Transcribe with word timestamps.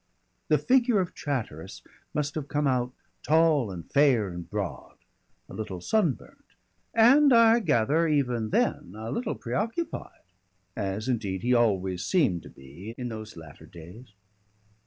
The 0.47 0.57
figure 0.57 0.99
of 0.99 1.13
Chatteris 1.13 1.83
must 2.11 2.33
have 2.33 2.47
come 2.47 2.65
out 2.65 2.91
tall 3.21 3.69
and 3.69 3.85
fair 3.91 4.29
and 4.29 4.49
broad, 4.49 4.97
a 5.47 5.53
little 5.53 5.79
sunburnt, 5.79 6.55
and 6.91 7.31
I 7.31 7.59
gather 7.59 8.07
even 8.07 8.49
then 8.49 8.95
a 8.97 9.11
little 9.11 9.35
preoccupied, 9.35 10.23
as 10.75 11.07
indeed 11.07 11.43
he 11.43 11.53
always 11.53 12.03
seemed 12.03 12.41
to 12.41 12.49
be 12.49 12.95
in 12.97 13.09
those 13.09 13.37
latter 13.37 13.67
days. 13.67 14.07